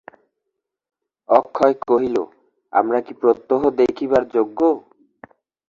[1.29, 2.17] অক্ষয় কহিল,
[2.73, 4.59] আমরা কি প্রত্যহ দেখিবার যোগ্য?